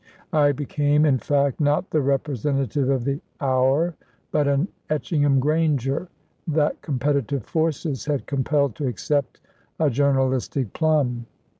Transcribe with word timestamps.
I 0.33 0.51
became, 0.51 1.05
in 1.05 1.19
fact, 1.19 1.59
not 1.59 1.91
the 1.91 2.01
representative 2.01 2.89
of 2.89 3.03
the 3.05 3.21
Hour 3.39 3.93
but 4.31 4.47
an 4.47 4.67
Etchingham 4.89 5.39
Granger 5.39 6.09
that 6.47 6.81
competitive 6.81 7.43
forces 7.43 8.05
had 8.05 8.25
compelled 8.25 8.73
to 8.77 8.87
accept 8.87 9.41
a 9.79 9.91
journalistic 9.91 10.73
plum. 10.73 11.27